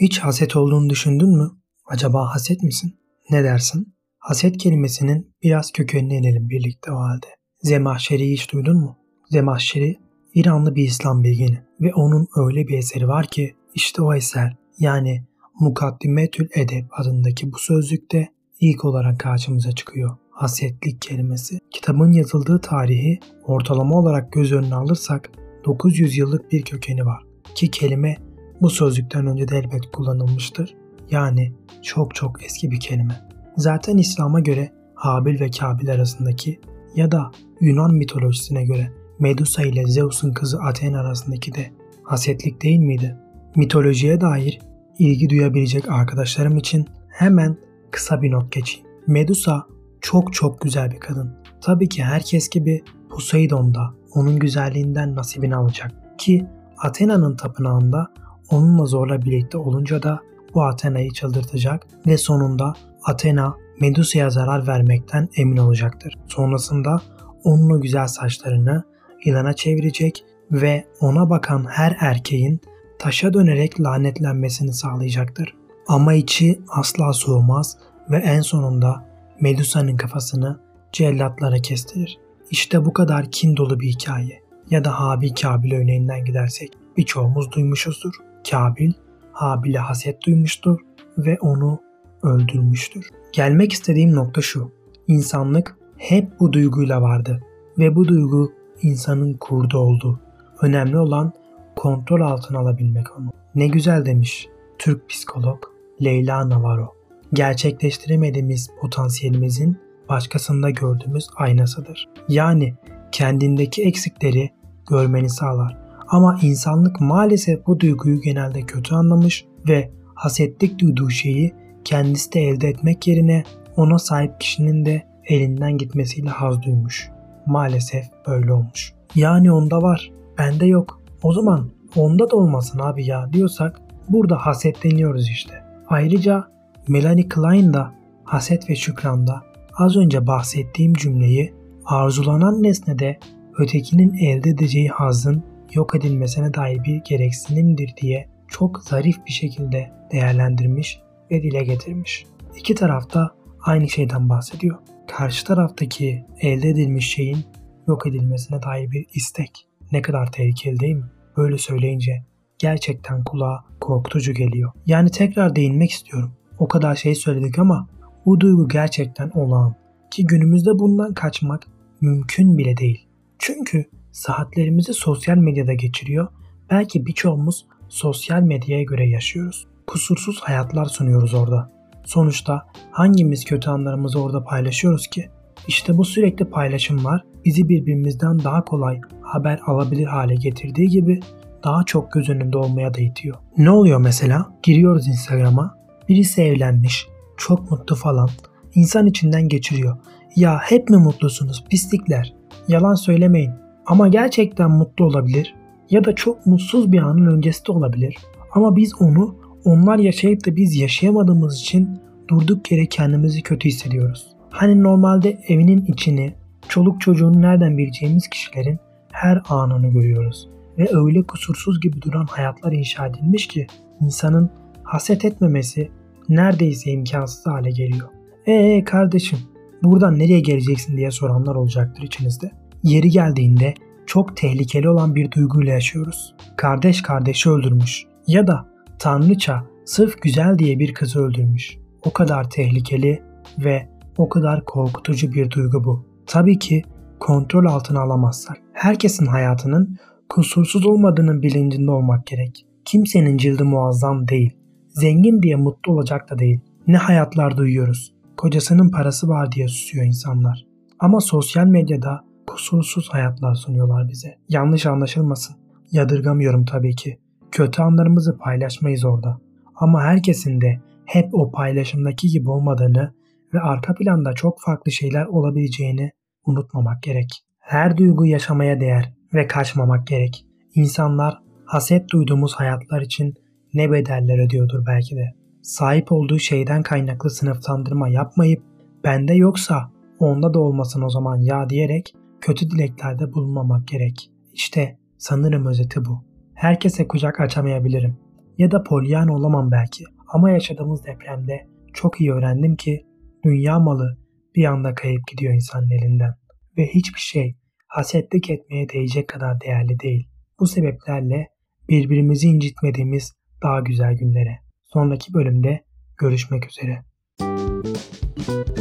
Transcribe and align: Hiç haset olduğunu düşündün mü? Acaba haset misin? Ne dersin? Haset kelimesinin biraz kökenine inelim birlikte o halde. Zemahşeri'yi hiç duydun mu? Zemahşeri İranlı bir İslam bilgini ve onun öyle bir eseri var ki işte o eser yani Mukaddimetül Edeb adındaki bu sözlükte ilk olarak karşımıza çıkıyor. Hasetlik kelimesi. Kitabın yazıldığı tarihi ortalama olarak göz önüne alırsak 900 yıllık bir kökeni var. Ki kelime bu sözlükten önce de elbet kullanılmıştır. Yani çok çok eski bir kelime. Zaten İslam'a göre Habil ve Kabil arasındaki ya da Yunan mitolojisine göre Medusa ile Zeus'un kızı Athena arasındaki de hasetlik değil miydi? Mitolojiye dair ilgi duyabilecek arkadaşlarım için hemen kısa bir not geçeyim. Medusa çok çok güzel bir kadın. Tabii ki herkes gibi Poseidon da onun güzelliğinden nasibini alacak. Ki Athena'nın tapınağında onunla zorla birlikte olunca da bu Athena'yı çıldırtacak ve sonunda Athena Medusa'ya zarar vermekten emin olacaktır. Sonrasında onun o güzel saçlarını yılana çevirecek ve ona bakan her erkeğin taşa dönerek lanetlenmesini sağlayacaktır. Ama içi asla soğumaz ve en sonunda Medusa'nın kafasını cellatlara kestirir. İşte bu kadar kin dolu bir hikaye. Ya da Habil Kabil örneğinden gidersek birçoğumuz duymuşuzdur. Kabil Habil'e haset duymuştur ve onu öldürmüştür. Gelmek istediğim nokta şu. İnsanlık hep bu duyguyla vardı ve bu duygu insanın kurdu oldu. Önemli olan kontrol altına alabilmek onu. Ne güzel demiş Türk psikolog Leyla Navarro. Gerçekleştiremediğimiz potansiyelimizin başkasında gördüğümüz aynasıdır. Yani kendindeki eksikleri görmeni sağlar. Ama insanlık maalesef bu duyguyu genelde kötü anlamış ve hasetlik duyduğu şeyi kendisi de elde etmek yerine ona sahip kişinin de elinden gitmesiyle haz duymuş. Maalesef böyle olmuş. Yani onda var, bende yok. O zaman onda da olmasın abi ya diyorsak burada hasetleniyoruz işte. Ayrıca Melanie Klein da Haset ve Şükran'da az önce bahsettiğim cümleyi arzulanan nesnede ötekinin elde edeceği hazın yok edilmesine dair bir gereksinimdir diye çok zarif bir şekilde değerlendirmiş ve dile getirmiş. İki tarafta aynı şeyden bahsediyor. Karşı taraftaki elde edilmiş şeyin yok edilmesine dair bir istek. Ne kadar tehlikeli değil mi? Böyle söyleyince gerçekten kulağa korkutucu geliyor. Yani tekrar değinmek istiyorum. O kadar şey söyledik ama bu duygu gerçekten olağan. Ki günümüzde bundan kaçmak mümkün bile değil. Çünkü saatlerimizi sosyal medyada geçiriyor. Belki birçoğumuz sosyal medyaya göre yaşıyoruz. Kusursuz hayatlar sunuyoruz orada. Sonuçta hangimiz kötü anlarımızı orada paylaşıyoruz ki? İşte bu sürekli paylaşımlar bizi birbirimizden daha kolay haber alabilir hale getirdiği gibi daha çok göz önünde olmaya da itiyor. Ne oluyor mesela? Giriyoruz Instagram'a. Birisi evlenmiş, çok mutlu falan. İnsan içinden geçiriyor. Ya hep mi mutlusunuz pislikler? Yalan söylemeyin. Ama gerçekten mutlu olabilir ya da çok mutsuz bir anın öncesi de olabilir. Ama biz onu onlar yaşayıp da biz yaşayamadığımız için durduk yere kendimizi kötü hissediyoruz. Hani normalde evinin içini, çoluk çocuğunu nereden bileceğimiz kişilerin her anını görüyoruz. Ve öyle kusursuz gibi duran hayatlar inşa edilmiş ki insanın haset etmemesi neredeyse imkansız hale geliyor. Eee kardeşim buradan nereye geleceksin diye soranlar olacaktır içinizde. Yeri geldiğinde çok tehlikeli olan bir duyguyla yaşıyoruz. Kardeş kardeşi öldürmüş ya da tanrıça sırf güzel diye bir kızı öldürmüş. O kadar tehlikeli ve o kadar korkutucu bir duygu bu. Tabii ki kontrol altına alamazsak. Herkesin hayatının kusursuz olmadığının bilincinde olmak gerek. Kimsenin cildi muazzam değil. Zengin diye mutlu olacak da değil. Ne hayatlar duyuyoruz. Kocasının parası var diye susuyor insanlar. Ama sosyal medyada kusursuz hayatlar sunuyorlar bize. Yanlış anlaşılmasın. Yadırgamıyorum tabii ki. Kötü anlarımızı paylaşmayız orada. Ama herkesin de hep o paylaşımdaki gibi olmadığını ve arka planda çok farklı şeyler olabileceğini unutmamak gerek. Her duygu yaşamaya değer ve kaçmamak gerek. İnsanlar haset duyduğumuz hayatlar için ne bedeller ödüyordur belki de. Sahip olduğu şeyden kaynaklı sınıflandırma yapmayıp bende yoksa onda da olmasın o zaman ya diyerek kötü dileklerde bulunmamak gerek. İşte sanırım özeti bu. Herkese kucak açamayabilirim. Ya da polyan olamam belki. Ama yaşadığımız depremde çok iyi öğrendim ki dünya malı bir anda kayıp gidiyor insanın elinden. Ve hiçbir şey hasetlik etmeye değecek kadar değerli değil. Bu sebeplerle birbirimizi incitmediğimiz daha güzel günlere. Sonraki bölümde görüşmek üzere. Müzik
Hiç 0.00 0.18
haset 0.18 0.56
olduğunu 0.56 0.90
düşündün 0.90 1.36
mü? 1.36 1.50
Acaba 1.86 2.34
haset 2.34 2.62
misin? 2.62 2.94
Ne 3.30 3.44
dersin? 3.44 3.94
Haset 4.18 4.58
kelimesinin 4.58 5.34
biraz 5.42 5.72
kökenine 5.72 6.16
inelim 6.16 6.48
birlikte 6.48 6.92
o 6.92 6.94
halde. 6.94 7.26
Zemahşeri'yi 7.62 8.32
hiç 8.32 8.52
duydun 8.52 8.76
mu? 8.76 8.98
Zemahşeri 9.30 9.98
İranlı 10.34 10.74
bir 10.74 10.84
İslam 10.84 11.24
bilgini 11.24 11.58
ve 11.80 11.94
onun 11.94 12.28
öyle 12.36 12.68
bir 12.68 12.78
eseri 12.78 13.08
var 13.08 13.26
ki 13.26 13.54
işte 13.74 14.02
o 14.02 14.14
eser 14.14 14.56
yani 14.78 15.24
Mukaddimetül 15.60 16.48
Edeb 16.54 16.86
adındaki 16.90 17.52
bu 17.52 17.58
sözlükte 17.58 18.28
ilk 18.60 18.84
olarak 18.84 19.20
karşımıza 19.20 19.72
çıkıyor. 19.72 20.16
Hasetlik 20.30 21.02
kelimesi. 21.02 21.58
Kitabın 21.70 22.12
yazıldığı 22.12 22.60
tarihi 22.60 23.20
ortalama 23.44 23.98
olarak 23.98 24.32
göz 24.32 24.52
önüne 24.52 24.74
alırsak 24.74 25.30
900 25.64 26.16
yıllık 26.16 26.52
bir 26.52 26.62
kökeni 26.62 27.06
var. 27.06 27.22
Ki 27.54 27.70
kelime 27.70 28.16
bu 28.60 28.70
sözlükten 28.70 29.26
önce 29.26 29.48
de 29.48 29.56
elbet 29.56 29.90
kullanılmıştır. 29.92 30.74
Yani 31.10 31.52
çok 31.82 32.14
çok 32.14 32.44
eski 32.44 32.70
bir 32.70 32.80
kelime. 32.80 33.20
Zaten 33.56 33.96
İslam'a 33.96 34.40
göre 34.40 34.72
Habil 34.94 35.40
ve 35.40 35.50
Kabil 35.50 35.92
arasındaki 35.92 36.60
ya 36.94 37.10
da 37.10 37.30
Yunan 37.60 37.94
mitolojisine 37.94 38.64
göre 38.64 38.92
Medusa 39.18 39.62
ile 39.62 39.86
Zeus'un 39.86 40.32
kızı 40.32 40.60
Athena 40.60 41.00
arasındaki 41.00 41.54
de 41.54 41.70
hasetlik 42.02 42.62
değil 42.62 42.80
miydi? 42.80 43.16
Mitolojiye 43.56 44.20
dair 44.20 44.60
ilgi 44.98 45.28
duyabilecek 45.28 45.88
arkadaşlarım 45.88 46.56
için 46.56 46.86
hemen 47.08 47.56
kısa 47.90 48.22
bir 48.22 48.30
not 48.30 48.52
geçeyim. 48.52 48.86
Medusa 49.06 49.66
çok 50.00 50.32
çok 50.32 50.60
güzel 50.60 50.90
bir 50.90 51.00
kadın. 51.00 51.34
Tabii 51.60 51.88
ki 51.88 52.04
herkes 52.04 52.48
gibi 52.48 52.82
Poseidon 53.10 53.74
da 53.74 53.94
onun 54.14 54.38
güzelliğinden 54.38 55.14
nasibini 55.14 55.56
alacak. 55.56 55.92
Ki 56.18 56.46
Athena'nın 56.78 57.36
tapınağında 57.36 58.06
onunla 58.50 58.86
zorla 58.86 59.22
birlikte 59.22 59.58
olunca 59.58 60.02
da 60.02 60.20
bu 60.54 60.62
Athena'yı 60.62 61.10
çıldırtacak 61.10 61.86
ve 62.06 62.16
sonunda 62.16 62.74
Athena 63.04 63.56
Medusa'ya 63.80 64.30
zarar 64.30 64.66
vermekten 64.66 65.28
emin 65.36 65.56
olacaktır. 65.56 66.14
Sonrasında 66.26 67.02
onun 67.44 67.70
o 67.70 67.80
güzel 67.80 68.06
saçlarını 68.06 68.84
yılana 69.24 69.52
çevirecek 69.52 70.24
ve 70.52 70.84
ona 71.00 71.30
bakan 71.30 71.64
her 71.68 71.96
erkeğin 72.00 72.60
taşa 72.98 73.32
dönerek 73.32 73.80
lanetlenmesini 73.80 74.72
sağlayacaktır. 74.72 75.54
Ama 75.88 76.14
içi 76.14 76.60
asla 76.68 77.12
soğumaz 77.12 77.78
ve 78.10 78.16
en 78.16 78.40
sonunda 78.40 79.04
Medusa'nın 79.40 79.96
kafasını 79.96 80.60
cellatlara 80.92 81.58
kestirir. 81.58 82.18
İşte 82.50 82.84
bu 82.84 82.92
kadar 82.92 83.30
kin 83.30 83.56
dolu 83.56 83.80
bir 83.80 83.88
hikaye. 83.88 84.40
Ya 84.70 84.84
da 84.84 85.00
Habil 85.00 85.34
Kabil 85.34 85.72
örneğinden 85.72 86.24
gidersek 86.24 86.72
birçoğumuz 86.96 87.52
duymuşuzdur. 87.52 88.14
Kabil 88.50 88.92
Habil'e 89.32 89.78
haset 89.78 90.26
duymuştur 90.26 90.80
ve 91.18 91.38
onu 91.40 91.78
öldürmüştür. 92.22 93.08
Gelmek 93.32 93.72
istediğim 93.72 94.14
nokta 94.14 94.40
şu. 94.40 94.72
İnsanlık 95.08 95.76
hep 95.96 96.40
bu 96.40 96.52
duyguyla 96.52 97.02
vardı 97.02 97.40
ve 97.78 97.96
bu 97.96 98.08
duygu 98.08 98.52
insanın 98.82 99.34
kurdu 99.34 99.78
oldu. 99.78 100.20
Önemli 100.62 100.98
olan 100.98 101.32
kontrol 101.76 102.20
altına 102.20 102.58
alabilmek 102.58 103.18
onu. 103.18 103.32
Ne 103.54 103.68
güzel 103.68 104.06
demiş 104.06 104.48
Türk 104.78 105.08
psikolog 105.08 105.64
Leyla 106.04 106.48
Navarro. 106.48 106.94
Gerçekleştiremediğimiz 107.32 108.70
potansiyelimizin 108.80 109.78
başkasında 110.08 110.70
gördüğümüz 110.70 111.28
aynasıdır. 111.36 112.08
Yani 112.28 112.74
kendindeki 113.12 113.82
eksikleri 113.82 114.50
görmeni 114.90 115.30
sağlar. 115.30 115.79
Ama 116.10 116.38
insanlık 116.42 117.00
maalesef 117.00 117.66
bu 117.66 117.80
duyguyu 117.80 118.20
genelde 118.20 118.62
kötü 118.62 118.94
anlamış 118.94 119.44
ve 119.68 119.90
hasetlik 120.14 120.78
duyduğu 120.78 121.10
şeyi 121.10 121.54
kendisi 121.84 122.32
de 122.32 122.40
elde 122.40 122.68
etmek 122.68 123.06
yerine 123.06 123.44
ona 123.76 123.98
sahip 123.98 124.40
kişinin 124.40 124.84
de 124.84 125.02
elinden 125.24 125.78
gitmesiyle 125.78 126.28
haz 126.28 126.62
duymuş. 126.62 127.10
Maalesef 127.46 128.04
böyle 128.26 128.52
olmuş. 128.52 128.92
Yani 129.14 129.52
onda 129.52 129.82
var, 129.82 130.10
bende 130.38 130.66
yok. 130.66 131.00
O 131.22 131.32
zaman 131.32 131.70
onda 131.96 132.30
da 132.30 132.36
olmasın 132.36 132.78
abi 132.78 133.06
ya 133.06 133.32
diyorsak 133.32 133.80
burada 134.08 134.36
hasetleniyoruz 134.36 135.28
işte. 135.28 135.54
Ayrıca 135.88 136.44
Melanie 136.88 137.28
Klein 137.28 137.72
da 137.72 137.92
Haset 138.24 138.70
ve 138.70 138.76
Şükran'da 138.76 139.42
az 139.78 139.96
önce 139.96 140.26
bahsettiğim 140.26 140.94
cümleyi 140.94 141.54
arzulanan 141.86 142.62
nesnede 142.62 143.18
ötekinin 143.58 144.14
elde 144.14 144.50
edeceği 144.50 144.88
hazın 144.88 145.42
yok 145.74 145.94
edilmesine 145.94 146.54
dair 146.54 146.84
bir 146.84 146.96
gereksinimdir 147.04 147.94
diye 148.02 148.28
çok 148.48 148.82
zarif 148.82 149.26
bir 149.26 149.32
şekilde 149.32 149.90
değerlendirmiş 150.12 151.00
ve 151.30 151.42
dile 151.42 151.64
getirmiş. 151.64 152.26
İki 152.56 152.74
tarafta 152.74 153.30
aynı 153.60 153.88
şeyden 153.88 154.28
bahsediyor. 154.28 154.78
Karşı 155.08 155.44
taraftaki 155.44 156.24
elde 156.40 156.68
edilmiş 156.68 157.14
şeyin 157.14 157.44
yok 157.88 158.06
edilmesine 158.06 158.62
dair 158.62 158.90
bir 158.90 159.06
istek. 159.14 159.66
Ne 159.92 160.02
kadar 160.02 160.32
tehlikeli 160.32 160.80
değil 160.80 160.94
mi? 160.94 161.10
Böyle 161.36 161.58
söyleyince 161.58 162.24
gerçekten 162.58 163.24
kulağa 163.24 163.64
korkutucu 163.80 164.32
geliyor. 164.32 164.72
Yani 164.86 165.10
tekrar 165.10 165.56
değinmek 165.56 165.90
istiyorum. 165.90 166.32
O 166.58 166.68
kadar 166.68 166.94
şey 166.94 167.14
söyledik 167.14 167.58
ama 167.58 167.88
bu 168.26 168.40
duygu 168.40 168.68
gerçekten 168.68 169.30
olağan. 169.34 169.74
Ki 170.10 170.26
günümüzde 170.26 170.78
bundan 170.78 171.14
kaçmak 171.14 171.66
mümkün 172.00 172.58
bile 172.58 172.76
değil. 172.76 173.06
Çünkü 173.38 173.84
saatlerimizi 174.12 174.94
sosyal 174.94 175.36
medyada 175.36 175.72
geçiriyor. 175.72 176.28
Belki 176.70 177.06
birçoğumuz 177.06 177.66
sosyal 177.88 178.42
medyaya 178.42 178.82
göre 178.82 179.08
yaşıyoruz. 179.08 179.66
Kusursuz 179.86 180.40
hayatlar 180.40 180.84
sunuyoruz 180.84 181.34
orada. 181.34 181.70
Sonuçta 182.04 182.66
hangimiz 182.90 183.44
kötü 183.44 183.70
anlarımızı 183.70 184.22
orada 184.22 184.44
paylaşıyoruz 184.44 185.06
ki? 185.06 185.28
İşte 185.68 185.96
bu 185.98 186.04
sürekli 186.04 186.44
paylaşımlar 186.44 187.24
bizi 187.44 187.68
birbirimizden 187.68 188.38
daha 188.44 188.64
kolay 188.64 189.00
haber 189.22 189.60
alabilir 189.66 190.06
hale 190.06 190.34
getirdiği 190.34 190.88
gibi 190.88 191.20
daha 191.64 191.84
çok 191.84 192.12
göz 192.12 192.28
önünde 192.28 192.58
olmaya 192.58 192.94
da 192.94 193.00
itiyor. 193.00 193.36
Ne 193.56 193.70
oluyor 193.70 194.00
mesela? 194.00 194.46
Giriyoruz 194.62 195.08
Instagram'a. 195.08 195.74
Birisi 196.08 196.42
evlenmiş, 196.42 197.06
çok 197.36 197.70
mutlu 197.70 197.96
falan. 197.96 198.28
İnsan 198.74 199.06
içinden 199.06 199.48
geçiriyor. 199.48 199.96
Ya 200.36 200.58
hep 200.62 200.90
mi 200.90 200.96
mutlusunuz 200.96 201.64
pislikler? 201.70 202.34
Yalan 202.68 202.94
söylemeyin. 202.94 203.52
Ama 203.86 204.08
gerçekten 204.08 204.70
mutlu 204.70 205.04
olabilir 205.04 205.54
ya 205.90 206.04
da 206.04 206.14
çok 206.14 206.46
mutsuz 206.46 206.92
bir 206.92 206.98
anın 206.98 207.26
öncesi 207.26 207.66
de 207.66 207.72
olabilir. 207.72 208.16
Ama 208.52 208.76
biz 208.76 209.02
onu 209.02 209.36
onlar 209.64 209.98
yaşayıp 209.98 210.46
da 210.46 210.56
biz 210.56 210.76
yaşayamadığımız 210.76 211.60
için 211.60 212.00
durduk 212.28 212.72
yere 212.72 212.86
kendimizi 212.86 213.42
kötü 213.42 213.68
hissediyoruz. 213.68 214.26
Hani 214.50 214.82
normalde 214.82 215.40
evinin 215.48 215.84
içini, 215.84 216.34
çoluk 216.68 217.00
çocuğunu 217.00 217.42
nereden 217.42 217.78
bileceğimiz 217.78 218.28
kişilerin 218.28 218.78
her 219.12 219.42
anını 219.48 219.88
görüyoruz. 219.88 220.48
Ve 220.78 220.88
öyle 220.92 221.22
kusursuz 221.22 221.80
gibi 221.80 222.02
duran 222.02 222.26
hayatlar 222.30 222.72
inşa 222.72 223.06
edilmiş 223.06 223.48
ki 223.48 223.66
insanın 224.00 224.50
haset 224.82 225.24
etmemesi 225.24 225.90
neredeyse 226.28 226.90
imkansız 226.90 227.46
hale 227.46 227.70
geliyor. 227.70 228.08
Eee 228.46 228.84
kardeşim 228.84 229.38
buradan 229.82 230.18
nereye 230.18 230.40
geleceksin 230.40 230.96
diye 230.96 231.10
soranlar 231.10 231.54
olacaktır 231.54 232.02
içinizde. 232.02 232.50
Yeri 232.82 233.10
geldiğinde 233.10 233.74
çok 234.06 234.36
tehlikeli 234.36 234.88
olan 234.88 235.14
bir 235.14 235.30
duyguyla 235.30 235.72
yaşıyoruz. 235.72 236.34
Kardeş 236.56 237.02
kardeşi 237.02 237.50
öldürmüş 237.50 238.04
ya 238.26 238.46
da 238.46 238.66
tanrıça 238.98 239.64
sırf 239.84 240.22
güzel 240.22 240.58
diye 240.58 240.78
bir 240.78 240.94
kızı 240.94 241.20
öldürmüş. 241.20 241.76
O 242.04 242.12
kadar 242.12 242.50
tehlikeli 242.50 243.22
ve 243.58 243.88
o 244.18 244.28
kadar 244.28 244.64
korkutucu 244.64 245.32
bir 245.32 245.50
duygu 245.50 245.84
bu. 245.84 246.06
Tabii 246.26 246.58
ki 246.58 246.82
kontrol 247.20 247.64
altına 247.64 248.00
alamazsak. 248.00 248.56
Herkesin 248.72 249.26
hayatının 249.26 249.96
kusursuz 250.28 250.86
olmadığının 250.86 251.42
bilincinde 251.42 251.90
olmak 251.90 252.26
gerek. 252.26 252.66
Kimsenin 252.84 253.36
cildi 253.36 253.62
muazzam 253.62 254.28
değil. 254.28 254.56
Zengin 254.88 255.42
diye 255.42 255.56
mutlu 255.56 255.92
olacak 255.92 256.30
da 256.30 256.38
değil. 256.38 256.60
Ne 256.86 256.96
hayatlar 256.96 257.56
duyuyoruz. 257.56 258.12
Kocasının 258.36 258.90
parası 258.90 259.28
var 259.28 259.52
diye 259.52 259.68
susuyor 259.68 260.06
insanlar. 260.06 260.66
Ama 260.98 261.20
sosyal 261.20 261.66
medyada 261.66 262.29
kusursuz 262.50 263.08
hayatlar 263.08 263.54
sunuyorlar 263.54 264.08
bize. 264.08 264.38
Yanlış 264.48 264.86
anlaşılmasın. 264.86 265.56
Yadırgamıyorum 265.92 266.64
tabii 266.64 266.94
ki. 266.94 267.18
Kötü 267.50 267.82
anlarımızı 267.82 268.38
paylaşmayız 268.38 269.04
orada. 269.04 269.40
Ama 269.76 270.02
herkesin 270.02 270.60
de 270.60 270.80
hep 271.04 271.28
o 271.32 271.50
paylaşımdaki 271.50 272.28
gibi 272.28 272.50
olmadığını 272.50 273.14
ve 273.54 273.60
arka 273.60 273.94
planda 273.94 274.32
çok 274.32 274.60
farklı 274.60 274.92
şeyler 274.92 275.26
olabileceğini 275.26 276.10
unutmamak 276.46 277.02
gerek. 277.02 277.44
Her 277.58 277.96
duygu 277.96 278.26
yaşamaya 278.26 278.80
değer 278.80 279.14
ve 279.34 279.46
kaçmamak 279.46 280.06
gerek. 280.06 280.46
İnsanlar 280.74 281.38
haset 281.64 282.10
duyduğumuz 282.12 282.54
hayatlar 282.54 283.00
için 283.02 283.34
ne 283.74 283.92
bedeller 283.92 284.46
ödüyordur 284.46 284.86
belki 284.86 285.16
de. 285.16 285.34
Sahip 285.62 286.12
olduğu 286.12 286.38
şeyden 286.38 286.82
kaynaklı 286.82 287.30
sınıflandırma 287.30 288.08
yapmayıp 288.08 288.62
bende 289.04 289.34
yoksa 289.34 289.90
onda 290.18 290.54
da 290.54 290.60
olmasın 290.60 291.02
o 291.02 291.10
zaman 291.10 291.36
ya 291.36 291.68
diyerek 291.68 292.14
kötü 292.40 292.70
dileklerde 292.70 293.32
bulunmamak 293.32 293.88
gerek. 293.88 294.30
İşte 294.52 294.98
sanırım 295.18 295.66
özeti 295.66 296.04
bu. 296.04 296.24
Herkese 296.54 297.08
kucak 297.08 297.40
açamayabilirim. 297.40 298.18
Ya 298.58 298.70
da 298.70 298.82
polyan 298.82 299.28
olamam 299.28 299.70
belki. 299.70 300.04
Ama 300.28 300.50
yaşadığımız 300.50 301.06
depremde 301.06 301.68
çok 301.94 302.20
iyi 302.20 302.32
öğrendim 302.32 302.76
ki 302.76 303.06
dünya 303.44 303.78
malı 303.78 304.18
bir 304.56 304.64
anda 304.64 304.94
kayıp 304.94 305.26
gidiyor 305.26 305.54
insanın 305.54 305.90
elinden. 305.90 306.34
Ve 306.78 306.86
hiçbir 306.86 307.20
şey 307.20 307.56
hasetlik 307.88 308.50
etmeye 308.50 308.88
değecek 308.88 309.28
kadar 309.28 309.60
değerli 309.60 310.00
değil. 310.00 310.28
Bu 310.60 310.66
sebeplerle 310.66 311.48
birbirimizi 311.88 312.46
incitmediğimiz 312.46 313.32
daha 313.62 313.80
güzel 313.80 314.14
günlere. 314.14 314.58
Sonraki 314.84 315.34
bölümde 315.34 315.84
görüşmek 316.18 316.66
üzere. 316.66 317.04
Müzik 317.40 318.79